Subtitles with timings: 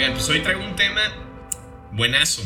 [0.00, 2.42] Bien, pues hoy traigo un tema buenazo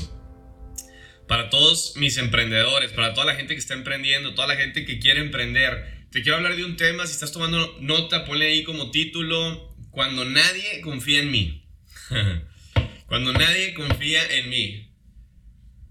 [1.28, 4.98] para todos mis emprendedores, para toda la gente que está emprendiendo, toda la gente que
[4.98, 6.04] quiere emprender.
[6.10, 10.24] Te quiero hablar de un tema, si estás tomando nota, ponle ahí como título, cuando
[10.24, 11.64] nadie confía en mí.
[13.06, 14.92] cuando nadie confía en mí.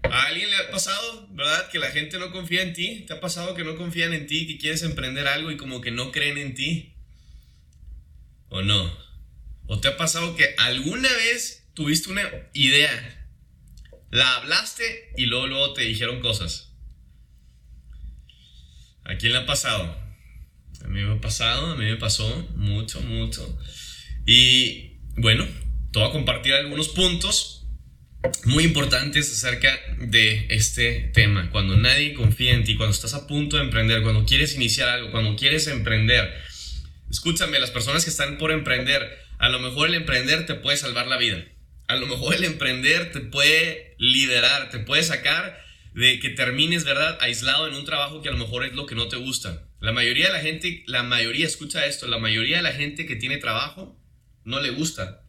[0.02, 1.70] ¿A alguien le ha pasado, verdad?
[1.70, 3.06] Que la gente no confía en ti.
[3.06, 5.90] ¿Te ha pasado que no confían en ti, que quieres emprender algo y como que
[5.90, 6.94] no creen en ti?
[8.50, 9.02] ¿O no?
[9.66, 13.26] ¿O te ha pasado que alguna vez tuviste una idea,
[14.10, 16.72] la hablaste y luego, luego te dijeron cosas?
[19.04, 19.96] ¿A quién le ha pasado?
[20.84, 23.58] A mí me ha pasado, a mí me pasó mucho, mucho.
[24.26, 25.46] Y bueno,
[25.92, 27.66] te voy a compartir algunos puntos
[28.44, 31.50] muy importantes acerca de este tema.
[31.50, 35.10] Cuando nadie confía en ti, cuando estás a punto de emprender, cuando quieres iniciar algo,
[35.10, 36.32] cuando quieres emprender.
[37.10, 41.06] Escúchame, las personas que están por emprender, a lo mejor el emprender te puede salvar
[41.06, 41.44] la vida.
[41.94, 45.62] A lo mejor el emprender te puede liderar, te puede sacar
[45.94, 47.16] de que termines, ¿verdad?
[47.20, 49.68] Aislado en un trabajo que a lo mejor es lo que no te gusta.
[49.78, 53.14] La mayoría de la gente, la mayoría, escucha esto, la mayoría de la gente que
[53.14, 53.96] tiene trabajo
[54.42, 55.22] no le gusta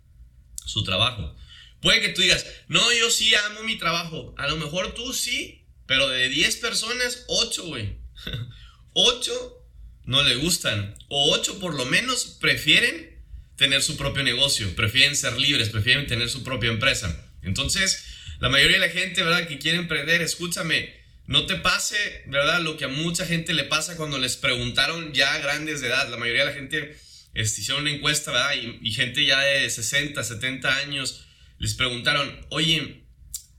[0.66, 1.36] su trabajo.
[1.81, 4.33] Puede que tú digas, no, yo sí amo mi trabajo.
[4.39, 7.99] A lo mejor tú sí, pero de 10 personas, 8, güey.
[8.93, 9.67] 8
[10.05, 10.95] no le gustan.
[11.09, 13.14] O 8 por lo menos prefieren
[13.58, 17.31] tener su propio negocio, prefieren ser libres, prefieren tener su propia empresa.
[17.42, 18.06] Entonces,
[18.39, 19.48] la mayoría de la gente, ¿verdad?
[19.48, 20.94] Que quiere emprender, escúchame,
[21.28, 22.61] no te pase, ¿verdad?
[22.61, 26.09] Lo que a mucha gente le pasa cuando les preguntaron ya grandes de edad.
[26.09, 26.98] La mayoría de la gente
[27.33, 28.56] este, hicieron una encuesta, ¿verdad?
[28.56, 31.26] Y, y gente ya de 60, 70 años
[31.58, 33.06] les preguntaron, oye,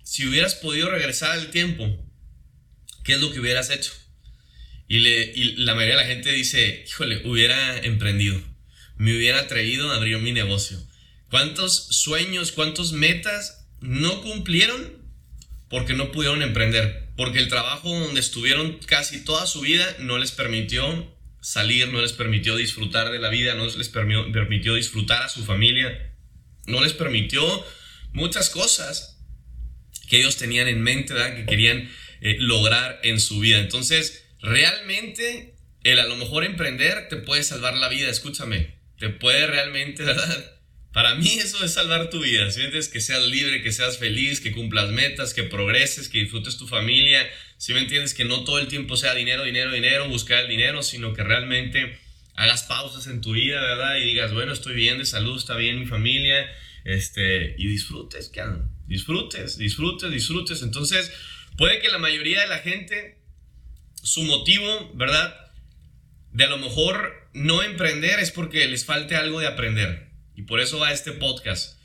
[0.05, 1.98] si hubieras podido regresar al tiempo,
[3.05, 3.92] ¿qué es lo que hubieras hecho?
[4.89, 8.41] Y, le, y la mayoría de la gente dice, híjole, hubiera emprendido
[8.98, 10.78] me hubiera atrevido a abrir mi negocio.
[11.30, 15.02] ¿Cuántos sueños, cuántos metas no cumplieron
[15.68, 17.08] porque no pudieron emprender?
[17.17, 22.12] Porque el trabajo donde estuvieron casi toda su vida no les permitió salir, no les
[22.12, 26.14] permitió disfrutar de la vida, no les permitió disfrutar a su familia,
[26.67, 27.64] no les permitió
[28.13, 29.18] muchas cosas
[30.08, 31.90] que ellos tenían en mente, que querían
[32.20, 33.58] eh, lograr en su vida.
[33.58, 39.46] Entonces, realmente, el a lo mejor emprender te puede salvar la vida, escúchame te puede
[39.46, 40.52] realmente, ¿verdad?
[40.92, 44.52] Para mí eso es salvar tu vida, sientes Que seas libre, que seas feliz, que
[44.52, 48.68] cumplas metas, que progreses, que disfrutes tu familia, si me entiendes que no todo el
[48.68, 51.98] tiempo sea dinero, dinero, dinero, buscar el dinero, sino que realmente
[52.34, 53.96] hagas pausas en tu vida, ¿verdad?
[53.96, 56.51] Y digas, bueno, estoy bien de salud, está bien mi familia,
[56.84, 58.42] este, y disfrutes, ¿qué
[58.86, 60.63] Disfrutes, disfrutes, disfrutes.
[60.63, 61.11] Entonces,
[61.57, 63.18] puede que la mayoría de la gente,
[64.02, 65.34] su motivo, ¿verdad?
[66.36, 70.11] De a lo mejor no emprender es porque les falte algo de aprender.
[70.35, 71.79] Y por eso va este podcast.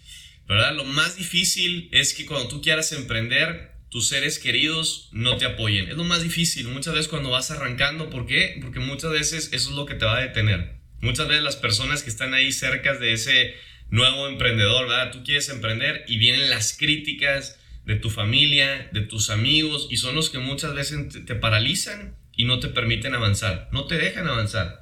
[0.45, 0.75] ¿Verdad?
[0.75, 5.87] Lo más difícil es que cuando tú quieras emprender, tus seres queridos no te apoyen.
[5.87, 6.67] Es lo más difícil.
[6.67, 8.59] Muchas veces cuando vas arrancando, ¿por qué?
[8.61, 10.81] Porque muchas veces eso es lo que te va a detener.
[10.99, 13.55] Muchas veces las personas que están ahí cerca de ese
[13.89, 15.13] nuevo emprendedor, ¿verdad?
[15.13, 20.13] Tú quieres emprender y vienen las críticas de tu familia, de tus amigos, y son
[20.13, 24.81] los que muchas veces te paralizan y no te permiten avanzar, no te dejan avanzar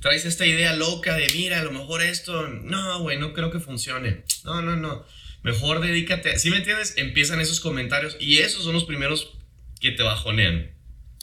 [0.00, 3.60] traes esta idea loca de, mira, a lo mejor esto, no, güey, no creo que
[3.60, 4.24] funcione.
[4.44, 5.06] No, no, no.
[5.42, 6.38] Mejor dedícate.
[6.38, 6.94] Si me entiendes?
[6.96, 9.32] Empiezan esos comentarios y esos son los primeros
[9.80, 10.70] que te bajonean,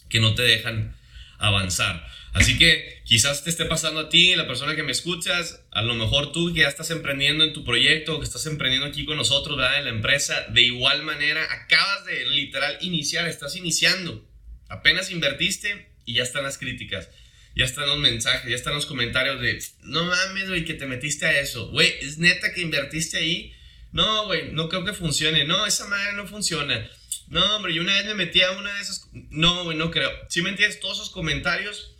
[0.10, 0.96] que no te dejan
[1.38, 2.08] avanzar.
[2.34, 5.96] Así que quizás te esté pasando a ti, la persona que me escuchas, a lo
[5.96, 9.58] mejor tú que ya estás emprendiendo en tu proyecto, que estás emprendiendo aquí con nosotros,
[9.58, 9.80] ¿verdad?
[9.80, 14.27] En la empresa, de igual manera, acabas de literal iniciar, estás iniciando.
[14.70, 17.10] Apenas invertiste y ya están las críticas
[17.58, 21.26] ya están los mensajes, ya están los comentarios de, no mames, güey, que te metiste
[21.26, 21.72] a eso.
[21.72, 23.52] Güey, ¿es neta que invertiste ahí?
[23.92, 25.44] No, güey, no creo que funcione.
[25.44, 26.88] No, esa madre no funciona.
[27.30, 29.08] No, hombre, yo una vez me metí a una de esas...
[29.12, 30.12] No, güey, no creo.
[30.30, 31.96] Si me entiendes, todos esos comentarios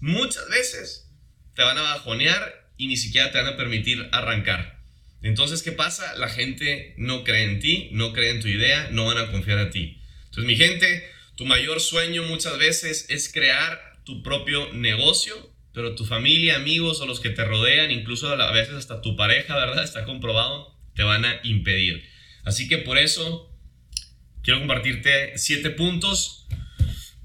[0.00, 1.10] muchas veces
[1.56, 4.80] te van a bajonear y ni siquiera te van a permitir arrancar.
[5.22, 6.14] Entonces, ¿qué pasa?
[6.18, 9.58] La gente no cree en ti, no cree en tu idea, no van a confiar
[9.58, 10.00] en ti.
[10.26, 11.10] Entonces, mi gente,
[11.40, 15.34] tu mayor sueño muchas veces es crear tu propio negocio,
[15.72, 19.56] pero tu familia, amigos o los que te rodean, incluso a veces hasta tu pareja,
[19.56, 19.82] ¿verdad?
[19.84, 22.04] Está comprobado, te van a impedir.
[22.44, 23.50] Así que por eso
[24.42, 26.46] quiero compartirte siete puntos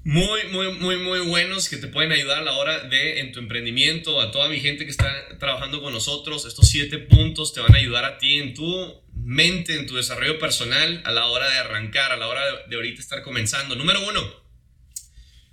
[0.02, 3.40] muy, muy, muy, muy buenos que te pueden ayudar a la hora de en tu
[3.40, 6.46] emprendimiento, a toda mi gente que está trabajando con nosotros.
[6.46, 10.38] Estos siete puntos te van a ayudar a ti en tu mente, en tu desarrollo
[10.38, 13.74] personal, a la hora de arrancar, a la hora de, ahorita estar comenzando.
[13.74, 14.46] Número uno,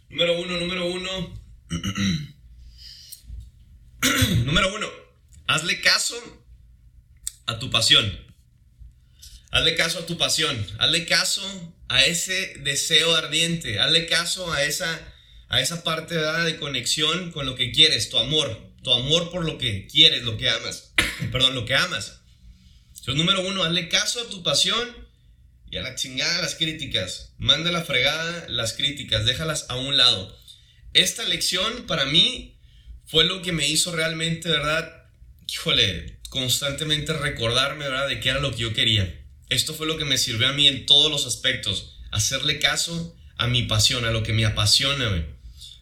[0.09, 1.43] Número uno, número uno.
[4.45, 4.87] número uno.
[5.47, 6.15] Hazle caso
[7.47, 8.19] a tu pasión.
[9.49, 15.13] Hazle caso a tu pasión, hazle caso a ese deseo ardiente, hazle caso a esa,
[15.47, 19.59] a esa parte de conexión con lo que quieres, tu amor, tu amor por lo
[19.59, 20.95] que quieres, lo que amas,
[21.31, 22.22] perdón, lo que amas.
[23.05, 24.95] Entonces, número uno, hazle caso a tu pasión
[25.69, 27.33] y a la chingada las críticas.
[27.37, 30.39] Manda la fregada las críticas, déjalas a un lado.
[30.93, 32.55] Esta lección para mí
[33.05, 35.03] fue lo que me hizo realmente, ¿verdad?
[35.49, 38.07] Híjole, constantemente recordarme, ¿verdad?
[38.07, 39.13] De qué era lo que yo quería.
[39.49, 41.99] Esto fue lo que me sirvió a mí en todos los aspectos.
[42.09, 45.27] Hacerle caso a mi pasión, a lo que me apasiona,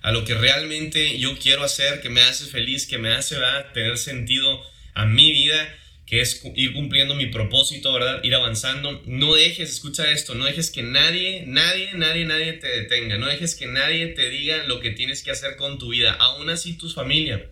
[0.02, 3.36] A lo que realmente yo quiero hacer, que me hace feliz, que me hace
[3.76, 4.64] tener sentido
[4.96, 5.78] a mi vida,
[6.12, 8.24] que es ir cumpliendo mi propósito, ¿verdad?
[8.24, 9.02] Ir avanzando.
[9.08, 13.18] No dejes, escucha esto, no dejes que nadie, nadie, nadie, nadie te detenga.
[13.18, 16.12] No dejes que nadie te diga lo que tienes que hacer con tu vida.
[16.12, 17.50] Aún así tu familia,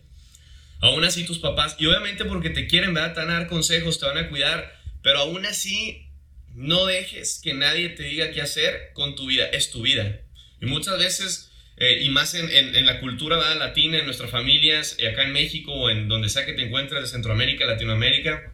[0.82, 1.78] aún así tus papás.
[1.80, 3.16] Y obviamente porque te quieren, ¿verdad?
[3.16, 6.08] Te van a dar consejos, te van a cuidar pero aún así,
[6.54, 9.46] no dejes que nadie te diga qué hacer con tu vida.
[9.46, 10.22] Es tu vida.
[10.62, 11.49] Y muchas veces,
[11.80, 15.90] eh, y más en, la cultura latina, en nuestras familias, eh, acá en México o
[15.90, 18.54] en donde sea que te encuentres, de Centroamérica, Latinoamérica,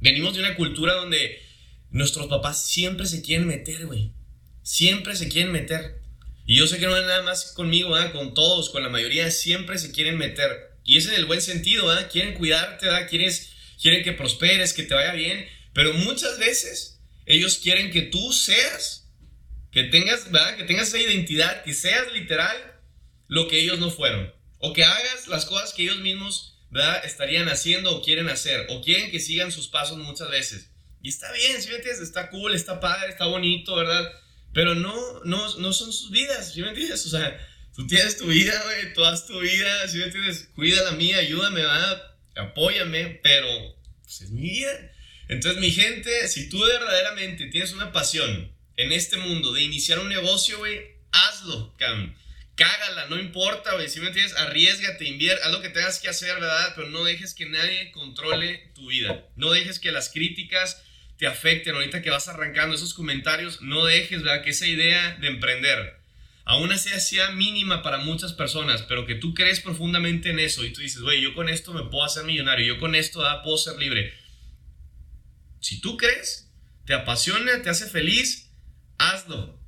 [0.00, 1.40] venimos de una cultura donde
[1.90, 4.12] nuestros papás siempre se quieren meter, güey.
[4.62, 6.02] Siempre se quieren meter.
[6.46, 9.78] Y yo sé que no es nada más conmigo, con todos, con la mayoría, siempre
[9.78, 10.50] se quieren meter.
[10.84, 13.08] Y es en el buen sentido, Quieren cuidarte, ¿verdad?
[13.08, 18.32] Quieres quieren que prosperes, que te vaya bien, pero muchas veces ellos quieren que tú
[18.32, 19.03] seas,
[19.74, 20.56] que tengas, ¿verdad?
[20.56, 22.56] Que tengas esa identidad, que seas literal
[23.26, 27.04] lo que ellos no fueron, o que hagas las cosas que ellos mismos, ¿verdad?
[27.04, 30.70] Estarían haciendo o quieren hacer, o quieren que sigan sus pasos muchas veces.
[31.02, 34.10] Y está bien, si me entiendes, está cool, está padre, está bonito, ¿verdad?
[34.52, 34.94] Pero no,
[35.24, 37.04] no, no son sus vidas, ¿sí me entiendes?
[37.06, 37.36] O sea,
[37.74, 40.50] tú tienes tu vida, güey, tú tu vida, ¿sí me entiendes?
[40.54, 42.14] Cuida la mía, ayúdame, ¿verdad?
[42.36, 43.48] apóyame, pero
[44.02, 44.92] pues es mi vida.
[45.28, 50.08] Entonces, mi gente, si tú verdaderamente tienes una pasión en este mundo de iniciar un
[50.08, 50.80] negocio, güey,
[51.12, 52.16] hazlo, cabrón.
[52.56, 53.88] Cágala, no importa, güey.
[53.88, 56.72] Si me entiendes, arriesgate, invierte, haz lo que tengas que hacer, ¿verdad?
[56.76, 59.26] Pero no dejes que nadie controle tu vida.
[59.34, 60.80] No dejes que las críticas
[61.18, 61.74] te afecten.
[61.74, 64.44] Ahorita que vas arrancando esos comentarios, no dejes, ¿verdad?
[64.44, 66.04] Que esa idea de emprender
[66.44, 70.72] aún así sea mínima para muchas personas, pero que tú crees profundamente en eso y
[70.72, 73.56] tú dices, güey, yo con esto me puedo hacer millonario, yo con esto ah, puedo
[73.56, 74.12] ser libre.
[75.60, 76.50] Si tú crees,
[76.84, 78.43] te apasiona, te hace feliz,
[78.98, 79.60] hazlo.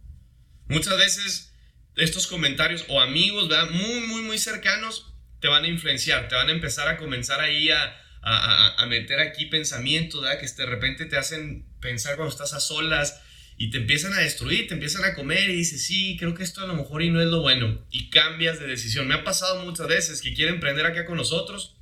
[0.68, 1.52] Muchas veces
[1.96, 3.70] estos comentarios o amigos, ¿verdad?
[3.70, 7.70] Muy, muy, muy cercanos, te van a influenciar, te van a empezar a comenzar ahí
[7.70, 10.40] a, a, meter aquí pensamientos, ¿verdad?
[10.40, 13.20] Que de repente te hacen pensar cuando estás a solas,
[13.58, 16.62] y te empiezan a destruir, te empiezan a comer y dices, sí, creo que esto
[16.62, 19.08] a lo mejor y no es lo bueno y cambias de decisión.
[19.08, 21.76] Me ha pasado muchas veces que quieren emprender acá con nosotros,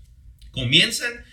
[0.52, 1.24] comienzan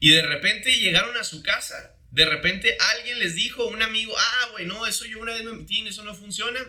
[0.00, 4.48] y de repente llegaron a su casa, de repente alguien les dijo, un amigo, ah,
[4.52, 6.60] güey, no, eso yo una vez me metí, eso no funciona.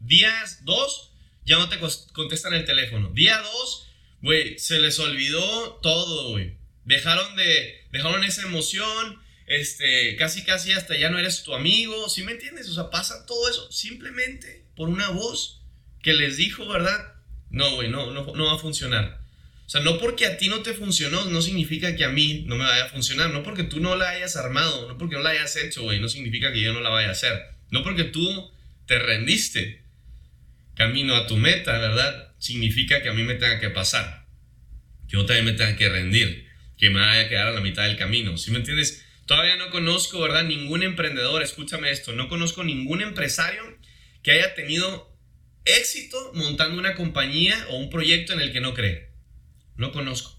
[0.00, 1.12] Días dos,
[1.44, 1.78] ya no te
[2.12, 3.10] contestan el teléfono.
[3.10, 3.88] Día dos,
[4.22, 6.56] güey, se les olvidó todo, güey.
[6.84, 12.22] Dejaron de, dejaron esa emoción, este, casi casi hasta ya no eres tu amigo, ¿sí
[12.22, 12.68] me entiendes?
[12.68, 15.62] O sea, pasa todo eso simplemente por una voz
[16.02, 17.14] que les dijo, ¿verdad?
[17.50, 19.20] No, güey, no, no, no va a funcionar.
[19.66, 22.56] O sea, no porque a ti no te funcionó, no significa que a mí no
[22.56, 23.30] me vaya a funcionar.
[23.30, 26.08] No porque tú no la hayas armado, no porque no la hayas hecho, güey, no
[26.08, 27.42] significa que yo no la vaya a hacer.
[27.70, 28.52] No porque tú
[28.86, 29.82] te rendiste
[30.76, 32.32] camino a tu meta, ¿verdad?
[32.38, 34.26] Significa que a mí me tenga que pasar.
[35.08, 36.46] Que yo también me tenga que rendir.
[36.78, 38.38] Que me vaya a quedar a la mitad del camino.
[38.38, 39.04] ¿Sí me entiendes?
[39.26, 40.44] Todavía no conozco, ¿verdad?
[40.44, 43.62] Ningún emprendedor, escúchame esto, no conozco ningún empresario
[44.22, 45.12] que haya tenido
[45.64, 49.15] éxito montando una compañía o un proyecto en el que no cree.
[49.76, 50.36] No conozco.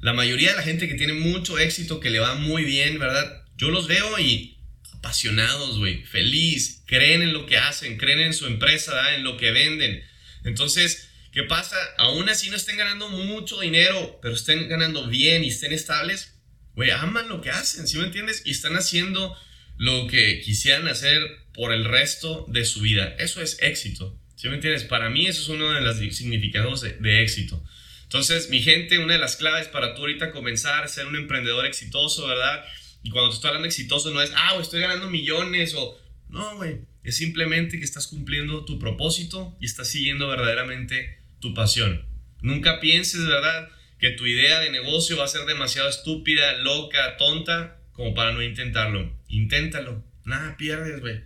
[0.00, 3.44] La mayoría de la gente que tiene mucho éxito, que le va muy bien, ¿verdad?
[3.56, 4.58] Yo los veo y
[4.92, 9.14] apasionados, güey, feliz, creen en lo que hacen, creen en su empresa, ¿verdad?
[9.16, 10.02] en lo que venden.
[10.44, 11.76] Entonces, ¿qué pasa?
[11.98, 16.34] Aún así no estén ganando mucho dinero, pero estén ganando bien y estén estables,
[16.74, 18.42] güey, aman lo que hacen, ¿sí me entiendes?
[18.44, 19.36] Y están haciendo
[19.78, 21.20] lo que quisieran hacer
[21.52, 23.14] por el resto de su vida.
[23.18, 24.84] Eso es éxito, ¿sí me entiendes?
[24.84, 27.62] Para mí eso es uno de los significados de, éxito.
[28.06, 32.26] Entonces, mi gente, una de las claves para tú ahorita comenzar ser un emprendedor exitoso,
[32.26, 32.64] ¿verdad?
[33.02, 35.98] Y cuando te estoy hablando exitoso no es, ah, estoy ganando millones o...
[36.28, 42.04] No, güey, es simplemente que estás cumpliendo tu propósito y estás siguiendo verdaderamente tu pasión.
[42.40, 43.70] Nunca pienses, ¿verdad?
[43.98, 48.42] que tu idea de negocio va a ser demasiado estúpida, loca, tonta, como para no
[48.42, 49.12] intentarlo.
[49.28, 50.04] Inténtalo.
[50.24, 51.22] Nada pierdes, güey.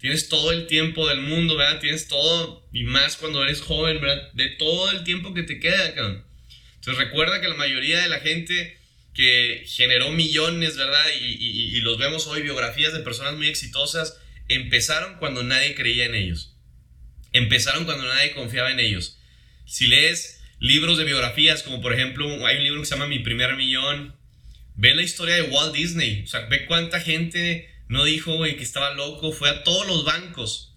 [0.00, 1.78] Tienes todo el tiempo del mundo, ¿verdad?
[1.78, 4.32] Tienes todo, y más cuando eres joven, ¿verdad?
[4.32, 6.24] De todo el tiempo que te queda, cabrón.
[6.76, 8.78] Entonces recuerda que la mayoría de la gente
[9.12, 11.04] que generó millones, ¿verdad?
[11.20, 14.16] Y, y los vemos hoy, biografías de personas muy exitosas,
[14.48, 16.56] empezaron cuando nadie creía en ellos.
[17.32, 19.18] Empezaron cuando nadie confiaba en ellos.
[19.66, 23.18] Si lees libros de biografías, como por ejemplo, hay un libro que se llama Mi
[23.18, 24.16] primer millón,
[24.76, 28.62] ve la historia de Walt Disney, o sea, ve cuánta gente no dijo, güey, que
[28.62, 30.76] estaba loco, fue a todos los bancos.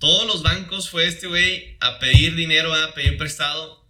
[0.00, 3.88] Todos los bancos fue este güey a pedir dinero, a pedir prestado.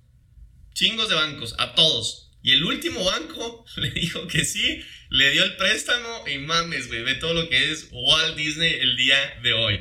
[0.75, 2.31] Chingos de bancos, a todos.
[2.43, 7.03] Y el último banco le dijo que sí, le dio el préstamo y mames, güey,
[7.03, 9.81] ve todo lo que es Walt Disney el día de hoy.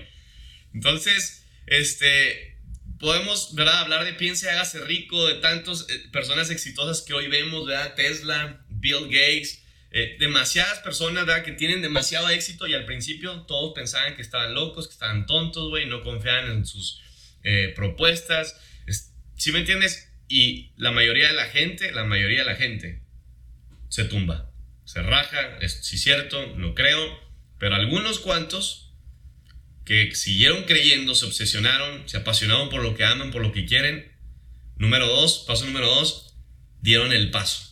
[0.74, 2.58] Entonces, este,
[3.02, 3.80] podemos, ¿verdad?
[3.80, 7.96] Hablar de piense, hágase rico, de tantas eh, personas exitosas que hoy vemos, ¿verdad?
[7.96, 9.61] Tesla, Bill Gates,
[9.92, 11.26] eh, demasiadas personas.
[11.42, 15.70] Que tienen demasiado éxito y al principio todos pensaban que estaban locos, que estaban tontos,
[15.70, 17.02] güey, no confiaban en sus
[17.44, 18.60] eh, propuestas.
[19.36, 20.12] ¿Sí me entiendes?
[20.28, 23.02] Y la mayoría de la gente, la mayoría de la gente
[23.90, 24.52] se tumba,
[24.86, 27.20] se raja, es cierto, no creo,
[27.60, 28.94] pero algunos cuantos
[29.84, 34.12] que siguieron creyendo, se obsesionaron, se apasionaron por lo que aman, por lo que quieren.
[34.78, 36.38] Número dos, paso número dos,
[36.80, 37.71] dieron el paso.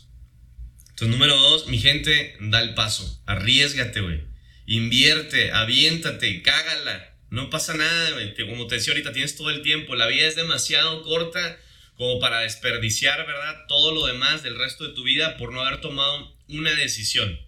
[1.00, 4.20] Entonces, número dos, mi gente, da el paso, arriesgate, güey.
[4.66, 7.16] Invierte, aviéntate, cágala.
[7.30, 8.36] No pasa nada, güey.
[8.36, 9.96] Como te decía ahorita, tienes todo el tiempo.
[9.96, 11.58] La vida es demasiado corta
[11.96, 13.66] como para desperdiciar, ¿verdad?
[13.70, 17.40] Todo lo demás del resto de tu vida por no haber tomado una decisión.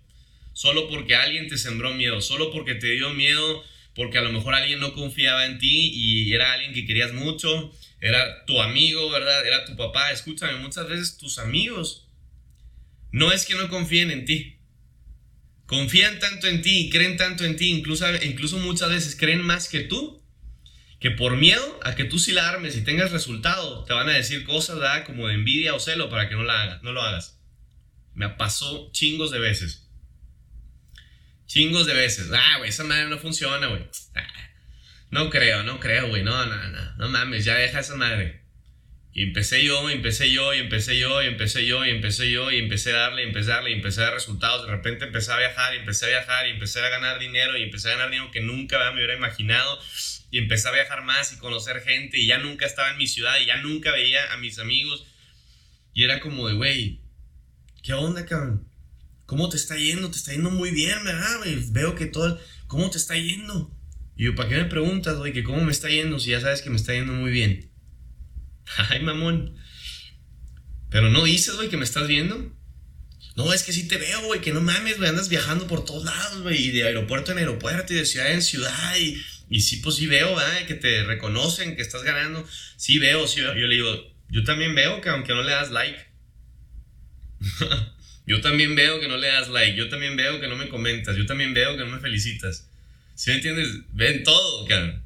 [0.54, 3.66] Solo porque alguien te sembró miedo, solo porque te dio miedo,
[3.96, 7.70] porque a lo mejor alguien no confiaba en ti y era alguien que querías mucho,
[8.00, 9.46] era tu amigo, ¿verdad?
[9.46, 10.14] Era tu papá.
[10.14, 12.08] Escúchame, muchas veces tus amigos
[13.12, 14.58] no es que no confíen en ti.
[15.66, 19.70] Confían tanto en ti y creen tanto en ti, incluso, incluso muchas veces creen más
[19.70, 20.22] que tú
[21.02, 24.14] que por miedo a que tú sí la armes y tengas resultado, te van a
[24.14, 25.04] decir cosas, ¿verdad?
[25.04, 27.42] Como de envidia o celo para que no, la hagas, no lo hagas.
[28.14, 29.90] Me pasó chingos de veces.
[31.48, 32.30] Chingos de veces.
[32.32, 33.84] Ah, güey, esa madre no funciona, güey.
[34.14, 34.28] Ah,
[35.10, 36.24] no creo, no creo, güey.
[36.24, 36.96] No, no, no.
[36.98, 38.41] No mames, ya deja esa madre.
[39.14, 42.52] Y empecé yo, y empecé yo, y empecé yo, y empecé yo, y empecé yo,
[42.52, 44.66] y empecé a darle, y empecé a darle, y empecé a dar resultados.
[44.66, 47.64] De repente empecé a viajar, y empecé a viajar, y empecé a ganar dinero, y
[47.64, 49.80] empecé a ganar dinero que nunca me hubiera imaginado
[50.32, 53.36] y empecé a viajar más y conocer gente y ya nunca estaba en mi ciudad
[53.42, 55.06] y ya nunca veía a mis amigos.
[55.94, 57.02] Y era como de, güey,
[57.84, 58.66] ¿qué onda, cabrón?
[59.26, 60.10] ¿Cómo te está yendo?
[60.10, 61.42] Te está yendo muy bien, ¿verdad,
[61.72, 62.40] Veo que todo...
[62.68, 63.70] ¿Cómo te está yendo?
[64.16, 66.62] Y yo, ¿para qué me preguntas, güey, que cómo me está yendo si ya sabes
[66.62, 67.71] que me está yendo muy bien?
[68.90, 69.56] Ay, mamón.
[70.90, 72.54] Pero no dices, güey, que me estás viendo.
[73.36, 76.04] No, es que sí te veo, güey, que no mames, güey, andas viajando por todos
[76.04, 79.78] lados, güey, y de aeropuerto en aeropuerto y de ciudad en ciudad y y sí,
[79.78, 80.66] pues sí veo, ¿verdad?
[80.66, 82.48] Que te reconocen, que estás ganando.
[82.78, 83.54] Sí veo, sí veo.
[83.54, 86.00] Yo le digo, yo también veo que aunque no le das like.
[88.26, 89.78] yo también veo que no le das like.
[89.78, 91.18] Yo también veo que no me comentas.
[91.18, 92.70] Yo también veo que no me felicitas.
[93.14, 93.68] ¿Sí me entiendes?
[93.92, 95.04] Ven todo, cabrón.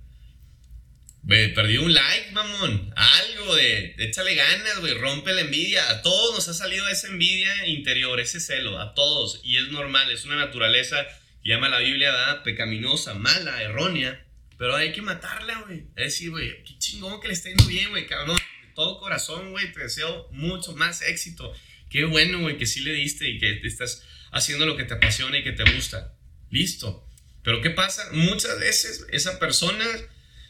[1.27, 2.94] Perdí un like, mamón.
[2.96, 4.94] Algo de, échale ganas, güey.
[4.94, 5.89] Rompe la envidia.
[5.89, 8.79] A todos nos ha salido esa envidia interior, ese celo.
[8.79, 9.41] A todos.
[9.44, 11.05] Y es normal, es una naturaleza
[11.46, 12.44] llama la Biblia, ¿verdad?
[12.44, 14.25] Pecaminosa, mala, errónea.
[14.58, 15.86] Pero hay que matarla, güey.
[15.96, 18.38] Es decir, güey, qué chingón que le está yendo bien, güey, cabrón.
[18.38, 21.53] De todo corazón, güey, te deseo mucho más éxito.
[21.89, 25.38] Qué bueno, güey, que sí le diste y que estás haciendo lo que te apasiona
[25.38, 26.15] y que te gusta.
[26.50, 27.08] Listo.
[27.44, 28.10] Pero ¿qué pasa?
[28.12, 29.86] Muchas veces esa persona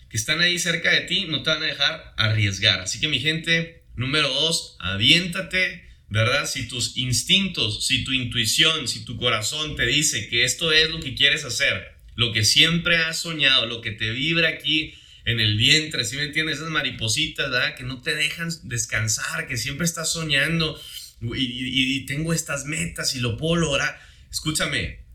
[0.10, 2.82] que están ahí cerca de ti no te van a dejar arriesgar.
[2.82, 6.48] Así que mi gente, número dos, aviéntate, ¿verdad?
[6.48, 11.00] Si tus instintos, si tu intuición, si tu corazón te dice que esto es lo
[11.00, 14.94] que quieres hacer, lo que siempre has soñado, lo que te vibra aquí
[15.26, 16.58] en el vientre, ¿sí me entiendes?
[16.58, 17.76] Esas maripositas, ¿verdad?
[17.76, 20.80] Que no te dejan descansar, que siempre estás soñando
[21.22, 24.00] y, tengo estas metas y lo puedo lograr.
[24.32, 25.06] Escúchame,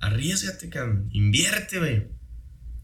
[0.00, 2.02] arriesgate, cabrón, invierte, güey.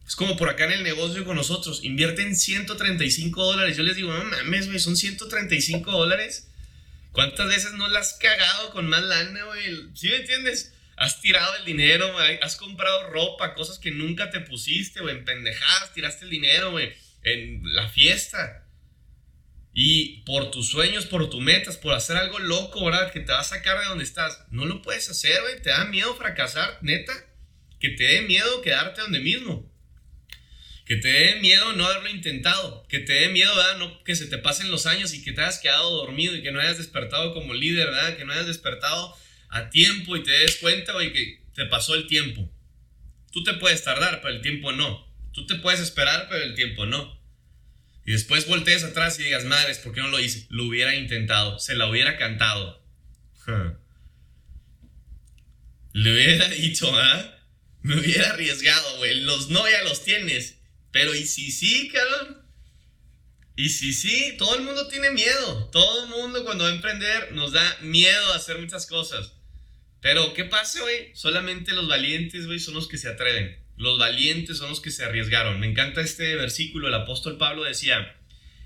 [0.08, 3.76] Es como por acá en el negocio con nosotros, invierte en 135 dólares.
[3.76, 6.48] Yo les digo, no mames, güey, son 135 dólares.
[7.12, 9.90] ¿Cuántas veces no las has cagado con más lana, güey?
[9.94, 10.72] ¿Sí me entiendes?
[10.98, 12.12] has tirado el dinero,
[12.42, 16.92] has comprado ropa, cosas que nunca te pusiste, güey, en pendejadas, tiraste el dinero, güey,
[17.22, 18.64] en la fiesta.
[19.72, 23.12] Y por tus sueños, por tus metas, por hacer algo loco, ¿verdad?
[23.12, 24.44] Que te va a sacar de donde estás.
[24.50, 25.62] No lo puedes hacer, güey.
[25.62, 27.12] Te da miedo fracasar, neta.
[27.78, 29.67] Que te dé miedo quedarte donde mismo.
[30.88, 32.86] Que te dé miedo no haberlo intentado.
[32.88, 33.76] Que te dé miedo, ¿verdad?
[33.76, 36.50] No, que se te pasen los años y que te hayas quedado dormido y que
[36.50, 38.16] no hayas despertado como líder, ¿verdad?
[38.16, 39.14] Que no hayas despertado
[39.50, 42.50] a tiempo y te des cuenta, güey, que te pasó el tiempo.
[43.32, 45.06] Tú te puedes tardar, pero el tiempo no.
[45.32, 47.20] Tú te puedes esperar, pero el tiempo no.
[48.06, 50.46] Y después voltees atrás y digas, madres, ¿por qué no lo hice?
[50.48, 52.82] Lo hubiera intentado, se la hubiera cantado.
[55.92, 57.34] le hubiera dicho, ¿ah?
[57.82, 59.20] Me hubiera arriesgado, güey.
[59.20, 60.57] Los no ya los tienes.
[60.90, 62.42] Pero ¿y si sí, cabrón?
[63.56, 65.68] Y si sí, todo el mundo tiene miedo.
[65.72, 69.32] Todo el mundo cuando va a emprender nos da miedo a hacer muchas cosas.
[70.00, 71.10] Pero ¿qué pasa, güey?
[71.14, 73.58] Solamente los valientes, güey, son los que se atreven.
[73.76, 75.58] Los valientes son los que se arriesgaron.
[75.58, 76.88] Me encanta este versículo.
[76.88, 78.16] El apóstol Pablo decía,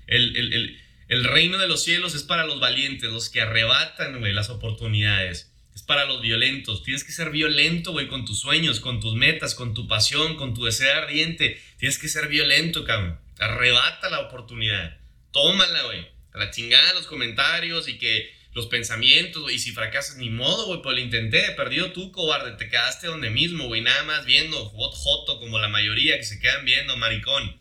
[0.07, 4.33] el, el, el reino de los cielos es para los valientes, los que arrebatan, güey,
[4.33, 6.83] las oportunidades es para los violentos.
[6.83, 10.53] Tienes que ser violento, güey, con tus sueños, con tus metas, con tu pasión, con
[10.53, 11.59] tu deseo ardiente.
[11.77, 13.19] Tienes que ser violento, cabrón.
[13.39, 14.99] Arrebata la oportunidad.
[15.31, 16.07] Tómala, güey.
[16.33, 19.55] A la chingada los comentarios y que los pensamientos, güey.
[19.55, 21.51] Y si fracasas, ni modo, güey, pues lo intenté.
[21.51, 22.51] Perdido tú, cobarde.
[22.51, 23.81] Te quedaste donde mismo, güey.
[23.81, 27.59] Nada más viendo hot joto como la mayoría que se quedan viendo, maricón.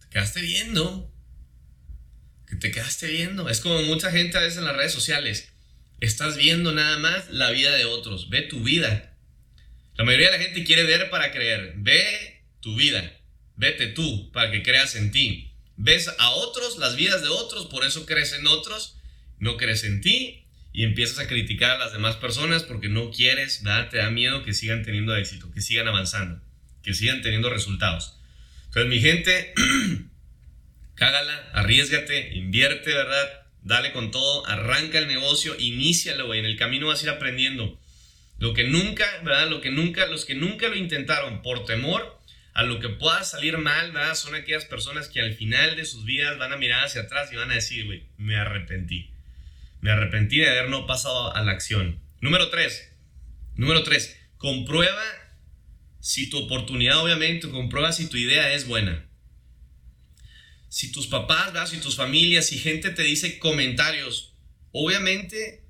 [0.00, 1.12] Te quedaste viendo.
[2.48, 3.48] Que te quedaste viendo.
[3.48, 5.52] Es como mucha gente a veces en las redes sociales
[6.00, 8.30] Estás viendo nada más la vida de otros.
[8.30, 9.16] Ve tu vida.
[9.96, 11.74] La mayoría de la gente quiere ver para creer.
[11.76, 13.18] Ve tu vida.
[13.56, 15.52] Vete tú para que creas en ti.
[15.76, 18.96] Ves a otros, las vidas de otros, por eso crees en otros,
[19.38, 23.62] no crees en ti y empiezas a criticar a las demás personas porque no quieres,
[23.62, 23.88] ¿verdad?
[23.88, 26.40] te da miedo que sigan teniendo éxito, que sigan avanzando,
[26.82, 28.18] que sigan teniendo resultados.
[28.66, 29.54] Entonces, mi gente,
[30.94, 33.47] cágala, arriesgate, invierte, ¿verdad?
[33.68, 37.78] Dale con todo, arranca el negocio, inícialo, güey, en el camino vas a ir aprendiendo.
[38.38, 39.50] Lo que nunca, ¿verdad?
[39.50, 42.18] Lo que nunca, los que nunca lo intentaron por temor
[42.54, 44.14] a lo que pueda salir mal, ¿verdad?
[44.14, 47.36] Son aquellas personas que al final de sus vidas van a mirar hacia atrás y
[47.36, 49.10] van a decir, güey, me arrepentí.
[49.82, 52.00] Me arrepentí de haber no pasado a la acción.
[52.22, 52.90] Número tres.
[53.54, 54.18] Número tres.
[54.38, 55.04] Comprueba
[56.00, 59.07] si tu oportunidad, obviamente, comprueba si tu idea es buena
[60.68, 64.34] si tus papás, si tus familias, si gente te dice comentarios,
[64.72, 65.64] obviamente,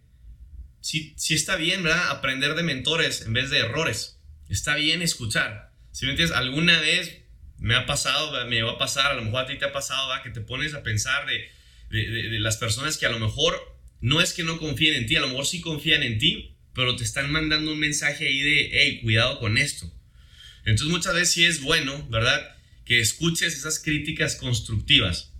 [0.80, 2.10] si, si está bien, ¿verdad?
[2.10, 4.18] Aprender de mentores en vez de errores.
[4.48, 5.72] Está bien escuchar.
[5.92, 7.22] Si me entiendes, alguna vez
[7.58, 10.08] me ha pasado, me va a pasar, a lo mejor a ti te ha pasado,
[10.08, 10.22] ¿verdad?
[10.22, 11.50] que te pones a pensar de,
[11.90, 15.20] de, las personas que a lo mejor no es que no confíen en ti, a
[15.20, 19.00] lo mejor sí confían en ti, pero te están mandando un mensaje ahí de, hey,
[19.02, 19.92] cuidado con esto.
[20.64, 22.56] Entonces muchas veces sí es bueno, ¿verdad?
[22.88, 25.34] Que escuches esas críticas constructivas.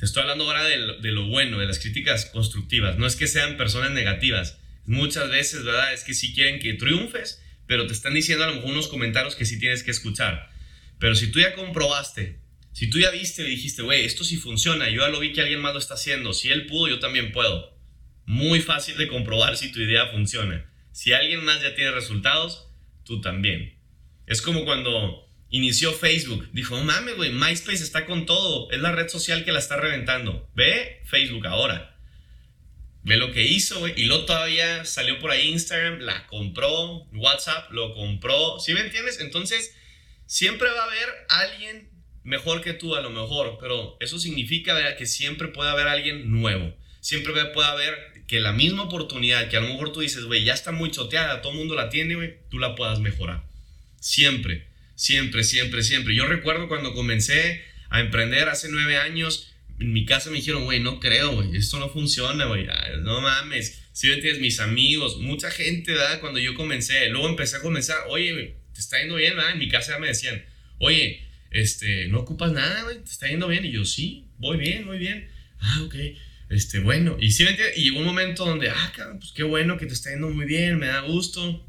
[0.00, 2.98] Te estoy hablando ahora de lo, bueno, de las críticas constructivas.
[2.98, 4.58] No es que sean personas negativas.
[4.84, 5.94] Muchas veces, ¿verdad?
[5.94, 9.36] Es que sí quieren que triunfes, pero te están diciendo a lo mejor unos comentarios
[9.36, 10.50] que sí tienes que escuchar.
[10.98, 12.40] Pero si tú ya comprobaste,
[12.72, 15.42] si tú ya viste y dijiste, güey, esto sí funciona, yo ya lo vi que
[15.42, 17.78] alguien más lo está haciendo, si él pudo, yo también puedo.
[18.24, 20.68] Muy fácil de comprobar si tu idea funciona.
[20.90, 22.66] Si alguien más ya tiene resultados,
[23.04, 23.78] tú también.
[24.26, 26.48] Es como cuando inició Facebook.
[26.52, 28.70] Dijo, no mames, güey, MySpace está con todo.
[28.70, 30.48] Es la red social que la está reventando.
[30.54, 31.98] Ve Facebook ahora.
[33.02, 33.94] Ve lo que hizo, güey.
[33.96, 37.06] Y luego todavía salió por ahí Instagram, la compró.
[37.12, 38.58] WhatsApp lo compró.
[38.58, 39.20] ¿Sí me entiendes?
[39.20, 39.76] Entonces,
[40.26, 41.90] siempre va a haber alguien
[42.24, 43.58] mejor que tú, a lo mejor.
[43.60, 46.74] Pero eso significa que siempre puede haber alguien nuevo.
[47.00, 50.54] Siempre puede haber que la misma oportunidad que a lo mejor tú dices, güey, ya
[50.54, 53.44] está muy choteada, todo el mundo la tiene, güey, tú la puedas mejorar.
[54.00, 54.66] Siempre.
[54.96, 56.14] Siempre, siempre, siempre.
[56.14, 60.80] Yo recuerdo cuando comencé a emprender hace nueve años, en mi casa me dijeron, güey,
[60.80, 62.66] no creo, güey, esto no funciona, güey,
[63.02, 63.82] no mames.
[63.92, 66.20] Si me entiendes, mis amigos, mucha gente, ¿verdad?
[66.20, 69.52] Cuando yo comencé, luego empecé a comenzar, oye, güey, te está yendo bien, ¿verdad?
[69.52, 70.44] En mi casa ya me decían,
[70.78, 73.64] oye, este, no ocupas nada, güey, te está yendo bien.
[73.64, 75.28] Y yo, sí, voy bien, muy bien.
[75.60, 75.94] Ah, ok.
[76.48, 79.78] Este, bueno, y sí me y llegó un momento donde, ah, cabrón, pues qué bueno
[79.78, 81.65] que te está yendo muy bien, me da gusto.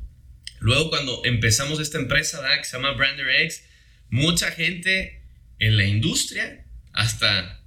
[0.60, 3.64] Luego cuando empezamos esta empresa que se llama Brander X,
[4.10, 5.24] mucha gente
[5.60, 7.64] en la industria, hasta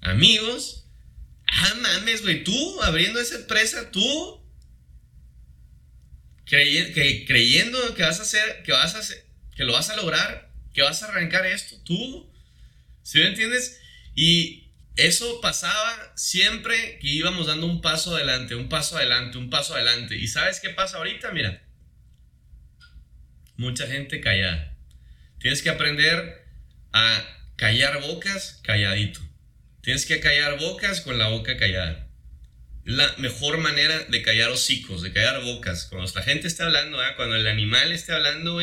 [0.00, 0.88] amigos,
[1.46, 4.44] ah, mames, güey, tú abriendo esa empresa, tú
[6.44, 10.52] que, creyendo que vas a hacer, que vas a hacer, que lo vas a lograr,
[10.72, 12.32] que vas a arrancar esto, tú,
[13.02, 13.80] ¿sí me entiendes?
[14.14, 19.74] Y eso pasaba siempre que íbamos dando un paso adelante, un paso adelante, un paso
[19.74, 20.16] adelante.
[20.16, 21.32] ¿Y sabes qué pasa ahorita?
[21.32, 21.65] Mira,
[23.56, 24.74] mucha gente callada.
[25.38, 26.46] Tienes que aprender
[26.92, 27.24] a
[27.56, 29.20] callar bocas calladito.
[29.82, 32.08] Tienes que callar bocas con la boca callada.
[32.84, 35.86] La mejor manera de callar hocicos, de callar bocas.
[35.86, 38.60] Cuando la gente está hablando, cuando el animal esté hablando,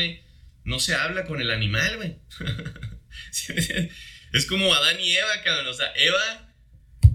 [0.64, 2.16] no se habla con el animal, güey.
[4.32, 5.66] es como Adán y Eva, cabrón.
[5.68, 6.54] O sea, Eva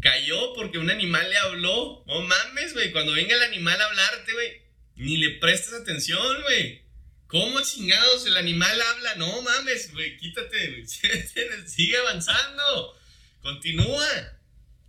[0.01, 2.03] cayó porque un animal le habló.
[2.07, 2.91] No mames, güey.
[2.91, 4.61] Cuando venga el animal a hablarte, güey,
[4.95, 6.88] ni le prestes atención, güey.
[7.29, 9.15] ¿Cómo chingados el animal habla?
[9.15, 10.83] No mames, güey, quítate.
[11.67, 12.99] Sigue avanzando.
[13.43, 14.07] Continúa.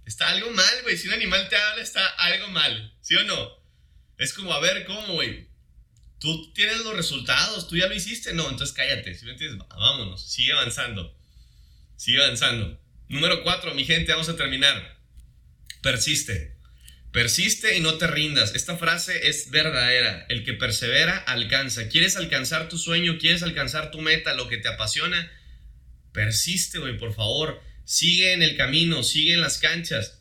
[0.07, 0.97] Está algo mal, güey.
[0.97, 2.95] Si un animal te habla, está algo mal.
[3.03, 3.61] ¿Sí o no?
[4.17, 5.49] Es como, a ver, ¿cómo, güey?
[6.19, 9.67] Tú tienes los resultados, tú ya lo hiciste, no, entonces cállate, ¿sí me entiendes?
[9.69, 11.17] Vámonos, sigue avanzando,
[11.97, 12.79] sigue avanzando.
[13.09, 14.99] Número cuatro, mi gente, vamos a terminar.
[15.83, 16.60] Persiste.
[17.13, 18.55] Persiste y no te rindas.
[18.55, 20.27] Esta frase es verdadera.
[20.29, 21.89] El que persevera alcanza.
[21.89, 23.19] ¿Quieres alcanzar tu sueño?
[23.19, 24.35] ¿Quieres alcanzar tu meta?
[24.35, 25.31] Lo que te apasiona.
[26.13, 27.61] Persiste, güey, por favor.
[27.85, 30.21] Sigue en el camino, sigue en las canchas.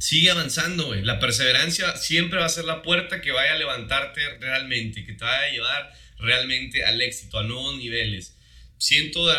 [0.00, 1.02] Sigue avanzando, güey.
[1.02, 5.24] La perseverancia siempre va a ser la puerta que vaya a levantarte realmente, que te
[5.24, 8.36] vaya a llevar realmente al éxito, a nuevos niveles.
[8.78, 9.32] Siento.